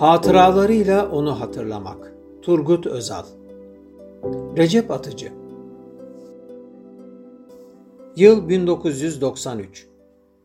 Hatıralarıyla 0.00 1.10
onu 1.10 1.40
hatırlamak. 1.40 2.12
Turgut 2.42 2.86
Özal 2.86 3.24
Recep 4.56 4.90
Atıcı 4.90 5.32
Yıl 8.16 8.48
1993 8.48 9.86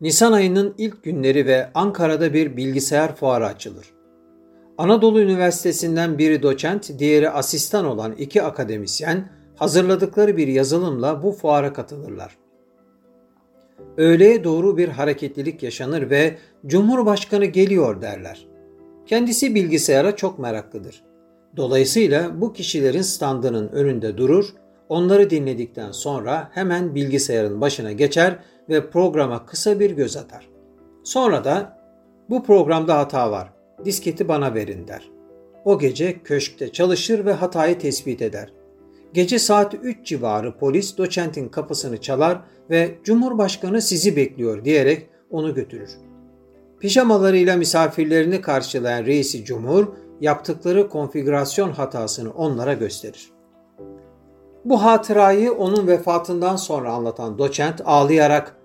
Nisan 0.02 0.32
ayının 0.32 0.74
ilk 0.78 1.04
günleri 1.04 1.46
ve 1.46 1.70
Ankara'da 1.74 2.34
bir 2.34 2.58
bilgisayar 2.58 3.16
fuarı 3.16 3.46
açılır. 3.46 3.94
Anadolu 4.78 5.22
Üniversitesi'nden 5.22 6.18
biri 6.18 6.44
doçent, 6.44 7.00
diğeri 7.00 7.30
asistan 7.30 7.86
olan 7.86 8.12
iki 8.12 8.44
akademisyen 8.44 9.30
hazırladıkları 9.56 10.38
bir 10.38 10.48
yazılımla 10.48 11.24
bu 11.24 11.32
fuara 11.32 11.74
katılırlar. 11.74 12.38
Öğleye 13.98 14.44
doğru 14.44 14.78
bir 14.78 14.90
hareketlilik 14.90 15.64
yaşanır 15.64 16.10
ve 16.10 16.38
Cumhurbaşkanı 16.66 17.46
geliyor 17.46 18.02
derler. 18.02 18.55
Kendisi 19.06 19.56
bilgisayara 19.56 20.16
çok 20.16 20.40
meraklıdır. 20.40 21.04
Dolayısıyla 21.58 22.42
bu 22.42 22.54
kişilerin 22.54 23.02
standının 23.02 23.68
önünde 23.68 24.18
durur, 24.18 24.46
onları 24.90 25.30
dinledikten 25.30 25.92
sonra 25.92 26.50
hemen 26.54 26.96
bilgisayarın 26.96 27.62
başına 27.62 27.92
geçer 27.92 28.40
ve 28.70 28.90
programa 28.90 29.46
kısa 29.46 29.80
bir 29.80 29.92
göz 29.92 30.18
atar. 30.18 30.50
Sonra 31.04 31.44
da 31.44 31.80
bu 32.30 32.44
programda 32.44 32.98
hata 32.98 33.32
var, 33.32 33.54
disketi 33.86 34.28
bana 34.28 34.54
verin 34.54 34.88
der. 34.88 35.10
O 35.66 35.80
gece 35.80 36.24
köşkte 36.24 36.72
çalışır 36.72 37.26
ve 37.26 37.34
hatayı 37.34 37.80
tespit 37.80 38.22
eder. 38.22 38.54
Gece 39.14 39.40
saat 39.40 39.74
3 39.84 40.06
civarı 40.06 40.58
polis 40.58 40.98
doçentin 40.98 41.50
kapısını 41.50 42.02
çalar 42.02 42.42
ve 42.70 42.96
Cumhurbaşkanı 43.04 43.82
sizi 43.82 44.16
bekliyor 44.16 44.66
diyerek 44.66 45.10
onu 45.32 45.54
götürür. 45.54 45.90
Pijamalarıyla 46.86 47.58
misafirlerini 47.58 48.42
karşılayan 48.42 49.06
reisi 49.06 49.46
cumhur 49.46 49.88
yaptıkları 50.22 50.90
konfigürasyon 50.90 51.72
hatasını 51.72 52.32
onlara 52.32 52.74
gösterir. 52.74 53.32
Bu 54.66 54.84
hatırayı 54.84 55.54
onun 55.54 55.88
vefatından 55.88 56.56
sonra 56.56 56.94
anlatan 56.94 57.38
doçent 57.38 57.82
ağlayarak 57.86 58.56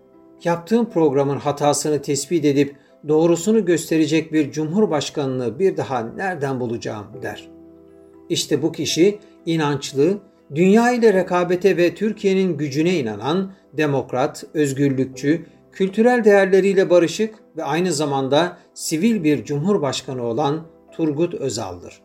yaptığım 0.44 0.90
programın 0.90 1.38
hatasını 1.38 2.02
tespit 2.02 2.44
edip 2.44 2.76
doğrusunu 3.08 3.64
gösterecek 3.64 4.32
bir 4.32 4.52
cumhurbaşkanını 4.52 5.58
bir 5.58 5.76
daha 5.76 6.00
nereden 6.00 6.60
bulacağım 6.60 7.06
der. 7.22 7.50
İşte 8.28 8.62
bu 8.62 8.72
kişi 8.72 9.18
inançlı, 9.46 10.18
dünya 10.54 10.92
ile 10.92 11.12
rekabete 11.12 11.76
ve 11.76 11.94
Türkiye'nin 11.94 12.56
gücüne 12.56 12.98
inanan, 12.98 13.52
demokrat, 13.72 14.44
özgürlükçü, 14.54 15.46
kültürel 15.72 16.24
değerleriyle 16.24 16.90
barışık 16.90 17.34
ve 17.56 17.64
aynı 17.64 17.92
zamanda 17.92 18.56
sivil 18.74 19.24
bir 19.24 19.44
cumhurbaşkanı 19.44 20.22
olan 20.22 20.66
Turgut 20.92 21.34
Özal'dır. 21.34 22.02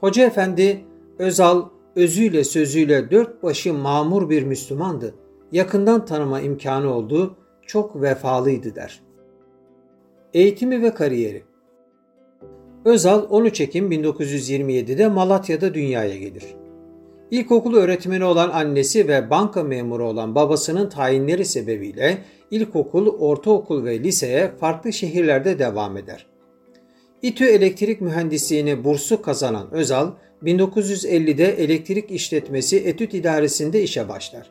Hoca 0.00 0.26
Efendi, 0.26 0.84
Özal 1.18 1.64
özüyle 1.96 2.44
sözüyle 2.44 3.10
dört 3.10 3.42
başı 3.42 3.74
mamur 3.74 4.30
bir 4.30 4.42
Müslümandı. 4.42 5.14
Yakından 5.52 6.04
tanıma 6.04 6.40
imkanı 6.40 6.94
oldu, 6.94 7.36
çok 7.66 8.02
vefalıydı 8.02 8.74
der. 8.74 9.00
Eğitimi 10.34 10.82
ve 10.82 10.94
kariyeri 10.94 11.42
Özal 12.84 13.26
13 13.30 13.60
Ekim 13.60 13.92
1927'de 13.92 15.08
Malatya'da 15.08 15.74
dünyaya 15.74 16.16
gelir. 16.16 16.44
İlkokul 17.30 17.74
öğretmeni 17.74 18.24
olan 18.24 18.50
annesi 18.50 19.08
ve 19.08 19.30
banka 19.30 19.62
memuru 19.62 20.04
olan 20.04 20.34
babasının 20.34 20.88
tayinleri 20.88 21.44
sebebiyle 21.44 22.18
ilkokul, 22.50 23.06
ortaokul 23.06 23.84
ve 23.84 24.00
liseye 24.00 24.52
farklı 24.60 24.92
şehirlerde 24.92 25.58
devam 25.58 25.96
eder. 25.96 26.26
İTÜ 27.22 27.44
elektrik 27.44 28.00
mühendisliğini 28.00 28.84
bursu 28.84 29.22
kazanan 29.22 29.70
Özal, 29.70 30.10
1950'de 30.42 31.44
elektrik 31.44 32.10
işletmesi 32.10 32.76
etüt 32.76 33.14
idaresinde 33.14 33.82
işe 33.82 34.08
başlar. 34.08 34.50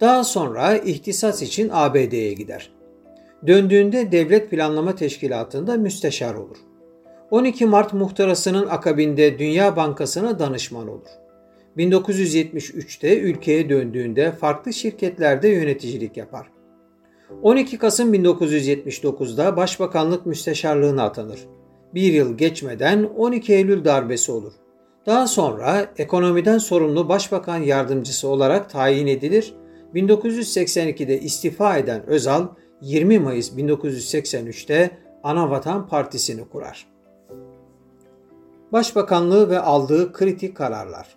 Daha 0.00 0.24
sonra 0.24 0.76
ihtisas 0.76 1.42
için 1.42 1.70
ABD'ye 1.72 2.32
gider. 2.32 2.70
Döndüğünde 3.46 4.12
Devlet 4.12 4.50
Planlama 4.50 4.94
Teşkilatı'nda 4.94 5.76
müsteşar 5.76 6.34
olur. 6.34 6.56
12 7.30 7.66
Mart 7.66 7.92
muhtarasının 7.92 8.66
akabinde 8.66 9.38
Dünya 9.38 9.76
Bankası'na 9.76 10.38
danışman 10.38 10.88
olur. 10.88 11.08
1973'te 11.76 13.20
ülkeye 13.20 13.68
döndüğünde 13.68 14.32
farklı 14.32 14.72
şirketlerde 14.72 15.48
yöneticilik 15.48 16.16
yapar. 16.16 16.55
12 17.42 17.78
Kasım 17.78 18.14
1979'da 18.14 19.56
Başbakanlık 19.56 20.26
Müsteşarlığına 20.26 21.04
atanır. 21.04 21.40
Bir 21.94 22.12
yıl 22.12 22.38
geçmeden 22.38 23.04
12 23.16 23.54
Eylül 23.54 23.84
darbesi 23.84 24.32
olur. 24.32 24.52
Daha 25.06 25.26
sonra 25.26 25.92
ekonomiden 25.98 26.58
sorumlu 26.58 27.08
Başbakan 27.08 27.58
Yardımcısı 27.58 28.28
olarak 28.28 28.70
tayin 28.70 29.06
edilir. 29.06 29.54
1982'de 29.94 31.20
istifa 31.20 31.76
eden 31.76 32.06
Özal, 32.06 32.46
20 32.82 33.18
Mayıs 33.18 33.52
1983'te 33.52 34.90
Anavatan 35.22 35.88
Partisi'ni 35.88 36.48
kurar. 36.48 36.86
Başbakanlığı 38.72 39.50
ve 39.50 39.60
aldığı 39.60 40.12
kritik 40.12 40.56
kararlar 40.56 41.16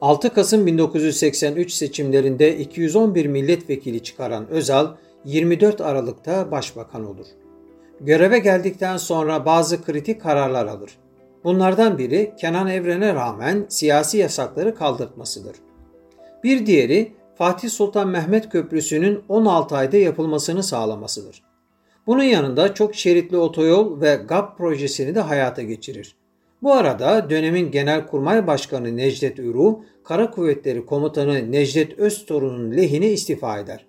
6 0.00 0.34
Kasım 0.34 0.66
1983 0.66 1.72
seçimlerinde 1.72 2.58
211 2.58 3.26
milletvekili 3.26 4.02
çıkaran 4.02 4.48
Özal 4.48 4.88
24 5.24 5.80
Aralık'ta 5.80 6.50
başbakan 6.50 7.06
olur. 7.06 7.26
Göreve 8.00 8.38
geldikten 8.38 8.96
sonra 8.96 9.46
bazı 9.46 9.84
kritik 9.84 10.22
kararlar 10.22 10.66
alır. 10.66 10.90
Bunlardan 11.44 11.98
biri 11.98 12.32
Kenan 12.40 12.68
Evren'e 12.68 13.14
rağmen 13.14 13.66
siyasi 13.68 14.18
yasakları 14.18 14.74
kaldırtmasıdır. 14.74 15.56
Bir 16.44 16.66
diğeri 16.66 17.12
Fatih 17.34 17.70
Sultan 17.70 18.08
Mehmet 18.08 18.48
Köprüsü'nün 18.48 19.22
16 19.28 19.76
ayda 19.76 19.96
yapılmasını 19.96 20.62
sağlamasıdır. 20.62 21.42
Bunun 22.06 22.22
yanında 22.22 22.74
çok 22.74 22.94
şeritli 22.94 23.36
otoyol 23.36 24.00
ve 24.00 24.14
GAP 24.28 24.58
projesini 24.58 25.14
de 25.14 25.20
hayata 25.20 25.62
geçirir. 25.62 26.16
Bu 26.62 26.72
arada 26.72 27.30
dönemin 27.30 27.70
Genelkurmay 27.70 28.46
Başkanı 28.46 28.96
Necdet 28.96 29.38
Uru, 29.38 29.84
Kara 30.04 30.30
Kuvvetleri 30.30 30.86
Komutanı 30.86 31.52
Necdet 31.52 31.98
Öztorun'un 31.98 32.76
lehine 32.76 33.12
istifa 33.12 33.58
eder. 33.58 33.86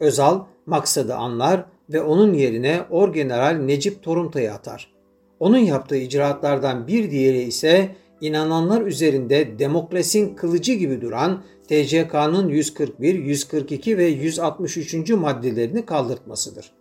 Özal 0.00 0.44
maksadı 0.66 1.14
anlar 1.14 1.64
ve 1.90 2.02
onun 2.02 2.34
yerine 2.34 2.80
Orgeneral 2.90 3.52
Necip 3.52 4.02
Toruntay'ı 4.02 4.52
atar. 4.52 4.92
Onun 5.40 5.58
yaptığı 5.58 5.96
icraatlardan 5.96 6.86
bir 6.86 7.10
diğeri 7.10 7.42
ise 7.42 7.88
inananlar 8.20 8.82
üzerinde 8.82 9.58
demokrasinin 9.58 10.34
kılıcı 10.34 10.72
gibi 10.72 11.00
duran 11.00 11.42
TCK'nın 11.68 12.48
141, 12.48 13.14
142 13.14 13.98
ve 13.98 14.04
163. 14.04 15.10
maddelerini 15.10 15.86
kaldırtmasıdır. 15.86 16.72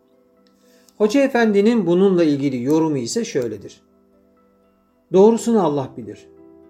Hoca 0.98 1.22
Efendi'nin 1.22 1.86
bununla 1.86 2.24
ilgili 2.24 2.64
yorumu 2.64 2.98
ise 2.98 3.26
şöyledir. 3.26 3.82
Doğrusunu 5.14 5.66
Allah 5.66 5.90
bilir. 5.98 6.28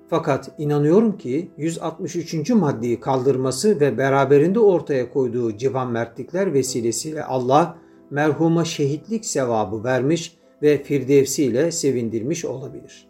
Fakat 0.08 0.52
inanıyorum 0.58 1.18
ki 1.18 1.52
163. 1.58 2.50
maddeyi 2.50 3.00
kaldırması 3.00 3.80
ve 3.80 3.98
beraberinde 3.98 4.60
ortaya 4.60 5.14
koyduğu 5.14 5.58
civan 5.58 5.92
mertlikler 5.92 6.54
vesilesiyle 6.54 7.24
Allah 7.24 7.78
merhuma 8.10 8.66
şehitlik 8.66 9.26
sevabı 9.26 9.84
vermiş 9.84 10.38
ve 10.62 10.84
firdevsiyle 10.84 11.72
sevindirmiş 11.72 12.46
olabilir. 12.46 13.08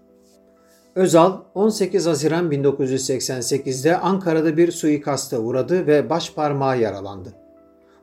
Özal 0.95 1.37
18 1.55 2.05
Haziran 2.05 2.51
1988'de 2.51 3.97
Ankara'da 3.97 4.57
bir 4.57 4.71
suikasta 4.71 5.39
uğradı 5.39 5.87
ve 5.87 6.09
baş 6.09 6.33
parmağı 6.33 6.81
yaralandı. 6.81 7.33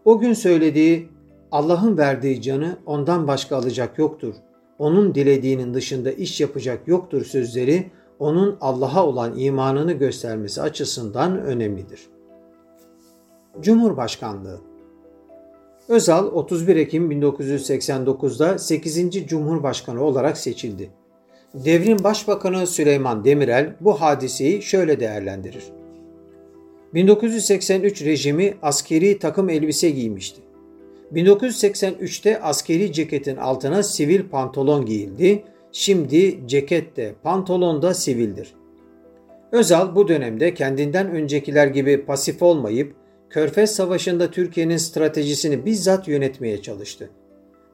O 0.04 0.18
gün 0.18 0.32
söylediği 0.32 1.08
Allah'ın 1.52 1.98
verdiği 1.98 2.42
canı 2.42 2.78
ondan 2.86 3.28
başka 3.28 3.56
alacak 3.56 3.98
yoktur 3.98 4.34
onun 4.78 5.14
dilediğinin 5.14 5.74
dışında 5.74 6.12
iş 6.12 6.40
yapacak 6.40 6.88
yoktur 6.88 7.24
sözleri 7.24 7.90
onun 8.18 8.56
Allah'a 8.60 9.06
olan 9.06 9.38
imanını 9.38 9.92
göstermesi 9.92 10.62
açısından 10.62 11.40
önemlidir. 11.40 12.00
Cumhurbaşkanlığı 13.60 14.60
Özal 15.88 16.26
31 16.26 16.76
Ekim 16.76 17.12
1989'da 17.12 18.58
8. 18.58 19.26
Cumhurbaşkanı 19.26 20.02
olarak 20.02 20.38
seçildi. 20.38 20.90
Devrim 21.54 22.04
Başbakanı 22.04 22.66
Süleyman 22.66 23.24
Demirel 23.24 23.76
bu 23.80 24.00
hadiseyi 24.00 24.62
şöyle 24.62 25.00
değerlendirir. 25.00 25.64
1983 26.94 28.04
rejimi 28.04 28.54
askeri 28.62 29.18
takım 29.18 29.48
elbise 29.48 29.90
giymişti. 29.90 30.40
1983'te 31.14 32.40
askeri 32.40 32.92
ceketin 32.92 33.36
altına 33.36 33.82
sivil 33.82 34.28
pantolon 34.28 34.86
giyildi. 34.86 35.44
Şimdi 35.72 36.40
ceket 36.46 36.96
de 36.96 37.14
pantolon 37.22 37.82
da 37.82 37.94
sivildir. 37.94 38.54
Özal 39.52 39.94
bu 39.94 40.08
dönemde 40.08 40.54
kendinden 40.54 41.10
öncekiler 41.10 41.66
gibi 41.66 42.04
pasif 42.04 42.42
olmayıp 42.42 42.94
Körfez 43.30 43.74
Savaşı'nda 43.74 44.30
Türkiye'nin 44.30 44.76
stratejisini 44.76 45.64
bizzat 45.64 46.08
yönetmeye 46.08 46.62
çalıştı. 46.62 47.10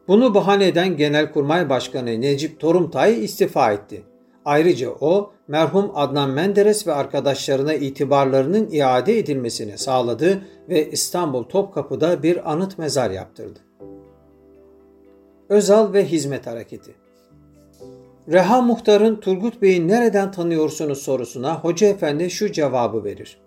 Bunu 0.08 0.34
bahane 0.34 0.66
eden 0.66 0.96
Genelkurmay 0.96 1.68
Başkanı 1.68 2.20
Necip 2.20 2.60
Torumtay 2.60 3.24
istifa 3.24 3.72
etti. 3.72 4.02
Ayrıca 4.44 4.90
o 4.90 5.32
merhum 5.52 5.90
Adnan 5.94 6.30
Menderes 6.30 6.86
ve 6.86 6.92
arkadaşlarına 6.92 7.74
itibarlarının 7.74 8.68
iade 8.70 9.18
edilmesini 9.18 9.78
sağladı 9.78 10.42
ve 10.68 10.90
İstanbul 10.90 11.44
Topkapı'da 11.44 12.22
bir 12.22 12.52
anıt 12.52 12.78
mezar 12.78 13.10
yaptırdı. 13.10 13.58
Özal 15.48 15.92
ve 15.92 16.04
Hizmet 16.04 16.46
Hareketi 16.46 16.94
Reha 18.28 18.62
Muhtar'ın 18.62 19.16
Turgut 19.16 19.62
Bey'i 19.62 19.88
nereden 19.88 20.32
tanıyorsunuz 20.32 20.98
sorusuna 20.98 21.60
Hoca 21.60 21.86
Efendi 21.86 22.30
şu 22.30 22.52
cevabı 22.52 23.04
verir. 23.04 23.38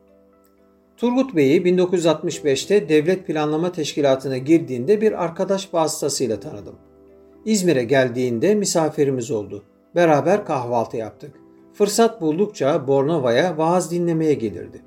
Turgut 0.97 1.35
Bey'i 1.35 1.61
1965'te 1.61 2.89
Devlet 2.89 3.27
Planlama 3.27 3.71
Teşkilatı'na 3.71 4.37
girdiğinde 4.37 5.01
bir 5.01 5.23
arkadaş 5.23 5.73
vasıtasıyla 5.73 6.39
tanıdım. 6.39 6.75
İzmir'e 7.45 7.83
geldiğinde 7.83 8.55
misafirimiz 8.55 9.31
oldu. 9.31 9.63
Beraber 9.95 10.45
kahvaltı 10.45 10.97
yaptık. 10.97 11.44
Fırsat 11.77 12.21
buldukça 12.21 12.87
Bornova'ya 12.87 13.57
vaaz 13.57 13.91
dinlemeye 13.91 14.33
gelirdi. 14.33 14.81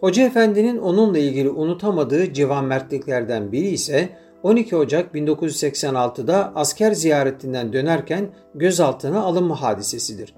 Hoca 0.00 0.22
Efendi'nin 0.22 0.78
onunla 0.78 1.18
ilgili 1.18 1.50
unutamadığı 1.50 2.32
civan 2.32 2.64
mertliklerden 2.64 3.52
biri 3.52 3.68
ise 3.68 4.08
12 4.42 4.76
Ocak 4.76 5.14
1986'da 5.14 6.52
asker 6.54 6.92
ziyaretinden 6.92 7.72
dönerken 7.72 8.28
gözaltına 8.54 9.22
alınma 9.22 9.62
hadisesidir. 9.62 10.34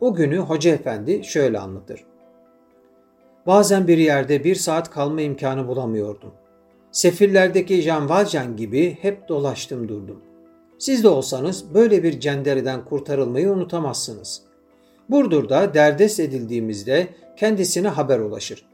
O 0.00 0.14
günü 0.14 0.38
Hoca 0.38 0.70
Efendi 0.70 1.24
şöyle 1.24 1.58
anlatır. 1.58 2.04
Bazen 3.46 3.88
bir 3.88 3.98
yerde 3.98 4.44
bir 4.44 4.54
saat 4.54 4.90
kalma 4.90 5.20
imkanı 5.20 5.68
bulamıyordum. 5.68 6.32
Sefillerdeki 6.92 7.82
Jean 7.82 8.08
Valjean 8.08 8.56
gibi 8.56 8.98
hep 9.02 9.28
dolaştım 9.28 9.88
durdum. 9.88 10.22
Siz 10.78 11.04
de 11.04 11.08
olsanız 11.08 11.74
böyle 11.74 12.02
bir 12.02 12.20
cendereden 12.20 12.84
kurtarılmayı 12.84 13.50
unutamazsınız. 13.50 14.47
Burdur'da 15.10 15.74
derdest 15.74 16.20
edildiğimizde 16.20 17.08
kendisine 17.36 17.88
haber 17.88 18.18
ulaşır. 18.18 18.64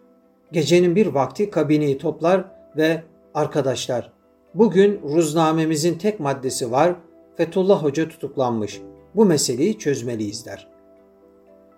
Gecenin 0.52 0.96
bir 0.96 1.06
vakti 1.06 1.50
kabineyi 1.50 1.98
toplar 1.98 2.44
ve 2.76 3.02
arkadaşlar 3.34 4.12
bugün 4.54 5.00
ruznamemizin 5.04 5.98
tek 5.98 6.20
maddesi 6.20 6.70
var 6.70 6.94
Fethullah 7.36 7.82
Hoca 7.82 8.08
tutuklanmış. 8.08 8.80
Bu 9.14 9.24
meseleyi 9.24 9.78
çözmeliyiz 9.78 10.46
der. 10.46 10.68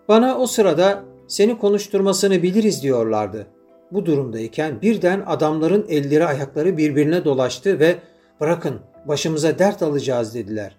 Bana 0.08 0.38
o 0.38 0.46
sırada 0.46 1.04
seni 1.28 1.58
konuşturmasını 1.58 2.42
biliriz 2.42 2.82
diyorlardı. 2.82 3.46
Bu 3.90 4.06
durumdayken 4.06 4.82
birden 4.82 5.22
adamların 5.26 5.86
elleri 5.88 6.26
ayakları 6.26 6.76
birbirine 6.76 7.24
dolaştı 7.24 7.78
ve 7.78 7.96
bırakın 8.40 8.80
başımıza 9.04 9.58
dert 9.58 9.82
alacağız 9.82 10.34
dediler. 10.34 10.76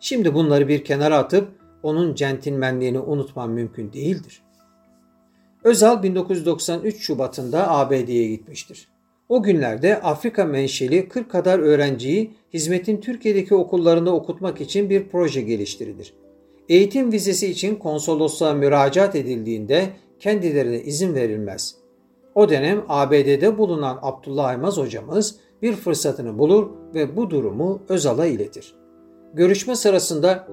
Şimdi 0.00 0.34
bunları 0.34 0.68
bir 0.68 0.84
kenara 0.84 1.18
atıp 1.18 1.48
onun 1.82 2.14
centilmenliğini 2.14 3.00
unutmam 3.00 3.52
mümkün 3.52 3.92
değildir. 3.92 4.42
Özal 5.64 6.02
1993 6.02 6.96
Şubat'ında 6.96 7.70
ABD'ye 7.70 8.28
gitmiştir. 8.28 8.88
O 9.28 9.42
günlerde 9.42 10.00
Afrika 10.00 10.44
menşeli 10.44 11.08
40 11.08 11.30
kadar 11.30 11.58
öğrenciyi 11.58 12.34
hizmetin 12.54 13.00
Türkiye'deki 13.00 13.54
okullarında 13.54 14.14
okutmak 14.14 14.60
için 14.60 14.90
bir 14.90 15.08
proje 15.08 15.40
geliştirilir. 15.40 16.14
Eğitim 16.68 17.12
vizesi 17.12 17.46
için 17.46 17.76
konsolosluğa 17.76 18.54
müracaat 18.54 19.16
edildiğinde 19.16 19.88
kendilerine 20.20 20.80
izin 20.80 21.14
verilmez. 21.14 21.74
O 22.34 22.48
dönem 22.48 22.84
ABD'de 22.88 23.58
bulunan 23.58 23.98
Abdullah 24.02 24.46
Aymaz 24.46 24.76
hocamız 24.76 25.36
bir 25.62 25.72
fırsatını 25.72 26.38
bulur 26.38 26.70
ve 26.94 27.16
bu 27.16 27.30
durumu 27.30 27.82
Özal'a 27.88 28.26
iletir. 28.26 28.74
Görüşme 29.34 29.76
sırasında 29.76 30.48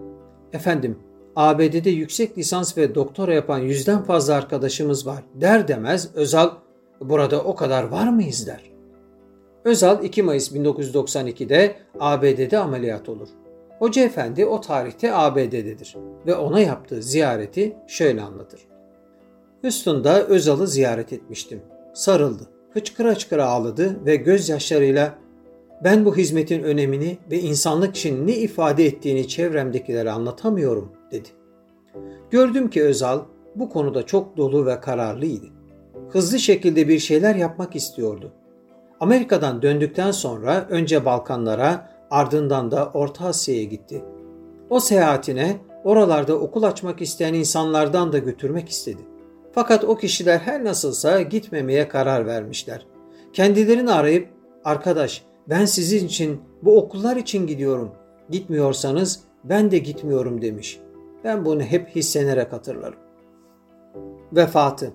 efendim 0.53 0.97
ABD'de 1.35 1.89
yüksek 1.89 2.37
lisans 2.37 2.77
ve 2.77 2.95
doktora 2.95 3.33
yapan 3.33 3.59
yüzden 3.59 4.03
fazla 4.03 4.33
arkadaşımız 4.33 5.07
var 5.07 5.23
der 5.35 5.67
demez 5.67 6.09
Özal 6.15 6.49
burada 7.01 7.43
o 7.43 7.55
kadar 7.55 7.83
var 7.83 8.07
mıyız 8.07 8.47
der. 8.47 8.71
Özal 9.65 10.03
2 10.03 10.23
Mayıs 10.23 10.51
1992'de 10.51 11.75
ABD'de 11.99 12.57
ameliyat 12.57 13.09
olur. 13.09 13.27
Hoca 13.79 14.03
Efendi 14.03 14.45
o 14.45 14.61
tarihte 14.61 15.13
ABD'dedir 15.13 15.95
ve 16.27 16.35
ona 16.35 16.59
yaptığı 16.59 17.03
ziyareti 17.03 17.75
şöyle 17.87 18.21
anlatır. 18.21 18.61
Houston'da 19.61 20.23
Özal'ı 20.23 20.67
ziyaret 20.67 21.13
etmiştim. 21.13 21.61
Sarıldı, 21.93 22.43
hıçkıra 22.73 23.11
hıçkıra 23.11 23.45
ağladı 23.45 24.05
ve 24.05 24.15
gözyaşlarıyla 24.15 25.15
ben 25.83 26.05
bu 26.05 26.17
hizmetin 26.17 26.63
önemini 26.63 27.17
ve 27.31 27.39
insanlık 27.39 27.95
için 27.95 28.27
ne 28.27 28.35
ifade 28.35 28.85
ettiğini 28.85 29.27
çevremdekilere 29.27 30.11
anlatamıyorum 30.11 30.91
dedi. 31.11 31.29
Gördüm 32.31 32.69
ki 32.69 32.83
Özal 32.83 33.19
bu 33.55 33.69
konuda 33.69 34.05
çok 34.05 34.37
dolu 34.37 34.65
ve 34.65 34.79
kararlıydı. 34.79 35.45
Hızlı 36.09 36.39
şekilde 36.39 36.87
bir 36.87 36.99
şeyler 36.99 37.35
yapmak 37.35 37.75
istiyordu. 37.75 38.31
Amerika'dan 38.99 39.61
döndükten 39.61 40.11
sonra 40.11 40.67
önce 40.69 41.05
Balkanlara, 41.05 41.89
ardından 42.11 42.71
da 42.71 42.91
Orta 42.93 43.25
Asya'ya 43.25 43.63
gitti. 43.63 44.03
O 44.69 44.79
seyahatine 44.79 45.57
oralarda 45.83 46.39
okul 46.39 46.63
açmak 46.63 47.01
isteyen 47.01 47.33
insanlardan 47.33 48.13
da 48.13 48.17
götürmek 48.17 48.69
istedi. 48.69 49.01
Fakat 49.51 49.83
o 49.83 49.97
kişiler 49.97 50.39
her 50.39 50.63
nasılsa 50.63 51.21
gitmemeye 51.21 51.87
karar 51.87 52.25
vermişler. 52.25 52.85
Kendilerini 53.33 53.91
arayıp 53.91 54.29
arkadaş 54.63 55.23
ben 55.49 55.65
sizin 55.65 56.07
için 56.07 56.41
bu 56.61 56.77
okullar 56.77 57.15
için 57.15 57.47
gidiyorum. 57.47 57.91
Gitmiyorsanız 58.29 59.19
ben 59.43 59.71
de 59.71 59.77
gitmiyorum 59.77 60.41
demiş. 60.41 60.79
Ben 61.23 61.45
bunu 61.45 61.61
hep 61.61 61.95
hissenerek 61.95 62.53
hatırlarım. 62.53 62.99
Vefatı 64.31 64.93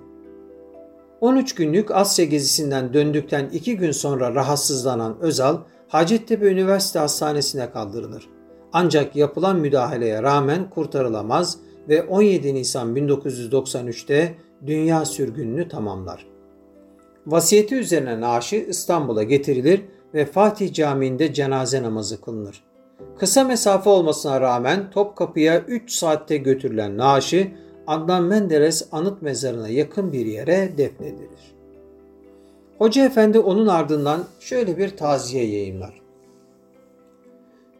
13 1.20 1.54
günlük 1.54 1.90
Asya 1.90 2.24
gezisinden 2.24 2.94
döndükten 2.94 3.48
2 3.52 3.76
gün 3.76 3.92
sonra 3.92 4.34
rahatsızlanan 4.34 5.20
Özal, 5.20 5.58
Hacettepe 5.88 6.46
Üniversite 6.46 6.98
Hastanesi'ne 6.98 7.70
kaldırılır. 7.70 8.28
Ancak 8.72 9.16
yapılan 9.16 9.56
müdahaleye 9.56 10.22
rağmen 10.22 10.70
kurtarılamaz 10.70 11.58
ve 11.88 12.02
17 12.02 12.54
Nisan 12.54 12.96
1993'te 12.96 14.34
dünya 14.66 15.04
sürgününü 15.04 15.68
tamamlar. 15.68 16.26
Vasiyeti 17.26 17.74
üzerine 17.74 18.20
naaşı 18.20 18.56
İstanbul'a 18.56 19.22
getirilir 19.22 19.82
ve 20.14 20.26
Fatih 20.26 20.72
Camii'nde 20.72 21.34
cenaze 21.34 21.82
namazı 21.82 22.20
kılınır. 22.20 22.64
Kısa 23.18 23.44
mesafe 23.44 23.90
olmasına 23.90 24.40
rağmen 24.40 24.90
Topkapı'ya 24.90 25.60
3 25.60 25.92
saatte 25.92 26.36
götürülen 26.36 26.98
naaşı 26.98 27.48
Adnan 27.86 28.24
Menderes 28.24 28.88
anıt 28.92 29.22
mezarına 29.22 29.68
yakın 29.68 30.12
bir 30.12 30.26
yere 30.26 30.72
defnedilir. 30.78 31.54
Hoca 32.78 33.04
Efendi 33.04 33.38
onun 33.38 33.66
ardından 33.66 34.24
şöyle 34.40 34.78
bir 34.78 34.96
taziye 34.96 35.46
yayınlar. 35.46 36.00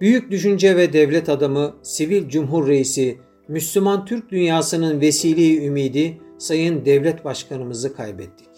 Büyük 0.00 0.30
düşünce 0.30 0.76
ve 0.76 0.92
devlet 0.92 1.28
adamı, 1.28 1.74
sivil 1.82 2.28
cumhur 2.28 2.68
reisi, 2.68 3.18
Müslüman 3.48 4.04
Türk 4.04 4.30
dünyasının 4.30 5.00
vesile 5.00 5.66
ümidi 5.66 6.18
Sayın 6.38 6.84
Devlet 6.84 7.24
Başkanımızı 7.24 7.96
kaybettik. 7.96 8.48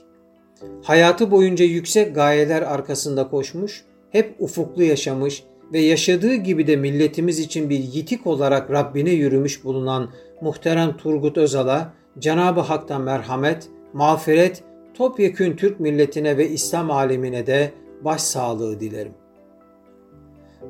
Hayatı 0.83 1.31
boyunca 1.31 1.65
yüksek 1.65 2.15
gayeler 2.15 2.63
arkasında 2.63 3.29
koşmuş, 3.29 3.85
hep 4.11 4.35
ufuklu 4.39 4.83
yaşamış 4.83 5.45
ve 5.73 5.79
yaşadığı 5.79 6.35
gibi 6.35 6.67
de 6.67 6.77
milletimiz 6.77 7.39
için 7.39 7.71
bir 7.71 7.79
yitik 7.79 8.27
olarak 8.27 8.71
Rabbine 8.71 9.11
yürümüş 9.11 9.65
bulunan 9.65 10.11
muhterem 10.41 10.97
Turgut 10.97 11.39
Özal'a 11.39 11.93
Cenab-ı 12.19 12.61
Hak'tan 12.61 13.03
merhamet, 13.03 13.69
mağfiret, 13.93 14.63
topyekün 14.95 15.57
Türk 15.57 15.81
milletine 15.81 16.37
ve 16.37 16.49
İslam 16.49 16.91
alemine 16.91 17.47
de 17.47 17.73
başsağlığı 18.05 18.81
dilerim. 18.81 19.13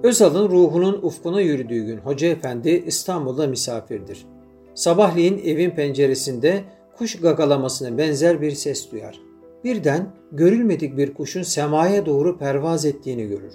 Özal'ın 0.03 0.49
ruhunun 0.49 0.99
ufkuna 1.03 1.41
yürüdüğü 1.41 1.85
gün 1.85 1.99
Hoca 1.99 2.29
Efendi 2.29 2.85
İstanbul'da 2.87 3.47
misafirdir. 3.47 4.27
Sabahleyin 4.75 5.39
evin 5.45 5.71
penceresinde 5.71 6.65
kuş 6.97 7.21
gagalamasına 7.21 7.99
benzer 7.99 8.41
bir 8.41 8.51
ses 8.51 8.93
duyar. 8.93 9.21
Birden 9.65 10.07
görülmedik 10.33 10.97
bir 10.97 11.15
kuşun 11.15 11.43
semaya 11.43 12.07
doğru 12.07 12.39
pervaz 12.39 12.85
ettiğini 12.85 13.29
görür. 13.29 13.53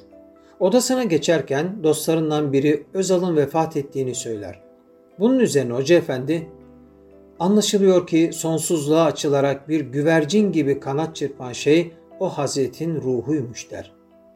Odasına 0.62 1.04
geçerken 1.04 1.84
dostlarından 1.84 2.54
biri 2.54 2.84
Özal'ın 2.94 3.36
vefat 3.36 3.78
ettiğini 3.78 4.16
söyler. 4.16 4.60
Bunun 5.20 5.40
üzerine 5.40 5.74
Hoca 5.74 5.96
Efendi, 5.96 6.50
anlaşılıyor 7.40 8.08
ki 8.08 8.30
sonsuzluğa 8.34 9.04
açılarak 9.04 9.70
bir 9.70 9.82
güvercin 9.82 10.52
gibi 10.52 10.80
kanat 10.80 11.16
çırpan 11.16 11.52
şey 11.52 11.92
o 12.20 12.30
Hazretin 12.30 12.96
ruhuymuş 12.96 13.72
der. 13.72 13.92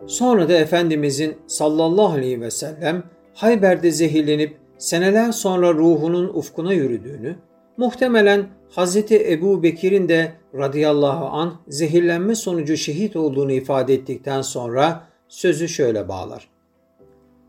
Sonra 0.08 0.50
da 0.50 0.54
Efendimizin 0.54 1.38
sallallahu 1.48 2.14
aleyhi 2.14 2.42
ve 2.42 2.52
sellem 2.52 3.04
Hayber'de 3.34 3.92
zehirlenip 3.92 4.58
seneler 4.78 5.32
sonra 5.32 5.74
ruhunun 5.74 6.28
ufkuna 6.28 6.74
yürüdüğünü, 6.74 7.36
muhtemelen 7.78 8.48
Hazreti 8.70 9.32
Ebu 9.32 9.64
Bekir'in 9.64 10.10
de 10.10 10.32
radıyallahu 10.56 11.26
an 11.26 11.54
zehirlenme 11.68 12.36
sonucu 12.36 12.78
şehit 12.78 13.16
olduğunu 13.16 13.52
ifade 13.52 13.94
ettikten 13.94 14.42
sonra 14.42 15.15
sözü 15.28 15.70
şöyle 15.70 16.08
bağlar. 16.08 16.50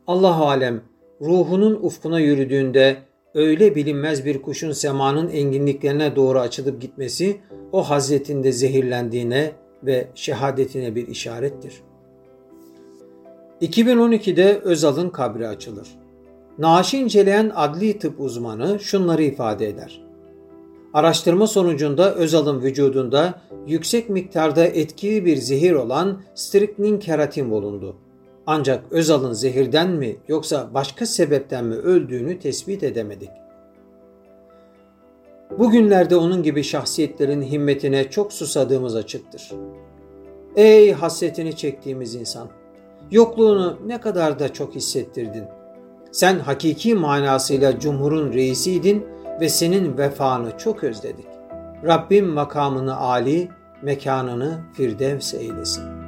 Allah 0.07 0.37
alem 0.37 0.83
ruhunun 1.21 1.75
ufkuna 1.83 2.21
yürüdüğünde 2.21 2.97
öyle 3.35 3.75
bilinmez 3.75 4.25
bir 4.25 4.43
kuşun 4.43 4.73
semanın 4.73 5.29
enginliklerine 5.29 6.17
doğru 6.17 6.41
açılıp 6.41 6.81
gitmesi 6.81 7.41
o 7.73 7.83
hazretinde 7.83 8.53
zehirlendiğine 8.53 9.53
ve 9.83 10.09
şehadetine 10.15 10.95
bir 10.95 11.09
işarettir. 11.09 11.83
2012'de 13.63 14.61
Özal'ın 14.65 15.11
kabri 15.11 15.49
açılır. 15.49 15.89
Naaşı 16.59 16.97
inceleyen 16.97 17.53
adli 17.55 17.99
tıp 17.99 18.21
uzmanı 18.21 18.81
şunları 18.81 19.23
ifade 19.23 19.69
eder. 19.69 20.06
Araştırma 20.97 21.47
sonucunda 21.47 22.15
Özal'ın 22.15 22.63
vücudunda 22.63 23.35
yüksek 23.67 24.11
miktarda 24.11 24.65
etkili 24.65 25.25
bir 25.25 25.37
zehir 25.37 25.73
olan 25.73 26.23
striknin 26.35 26.99
keratin 26.99 27.51
bulundu. 27.51 27.97
Ancak 28.47 28.85
Özal'ın 28.91 29.33
zehirden 29.33 29.91
mi 29.91 30.17
yoksa 30.29 30.69
başka 30.75 31.07
sebepten 31.07 31.65
mi 31.65 31.75
öldüğünü 31.75 32.39
tespit 32.39 32.83
edemedik. 32.83 33.31
Bugünlerde 35.59 36.17
onun 36.17 36.43
gibi 36.43 36.63
şahsiyetlerin 36.63 37.43
himmetine 37.43 38.11
çok 38.11 38.33
susadığımız 38.33 38.97
açıktır. 38.97 39.53
Ey 40.57 40.93
hasretini 40.93 41.57
çektiğimiz 41.57 42.15
insan! 42.15 42.49
Yokluğunu 43.11 43.79
ne 43.87 44.01
kadar 44.01 44.39
da 44.39 44.53
çok 44.53 44.75
hissettirdin. 44.75 45.45
Sen 46.13 46.39
hakiki 46.39 46.95
manasıyla 46.95 47.81
cumhurun 47.81 48.33
reisiydin 48.33 49.16
ve 49.41 49.49
senin 49.49 49.99
vefanı 49.99 50.59
çok 50.59 50.85
özledik. 50.85 51.27
Rabbim 51.85 52.27
makamını 52.27 52.97
âli, 52.97 53.49
mekanını 53.83 54.59
firdevs 54.77 55.35
eylesin.'' 55.35 56.06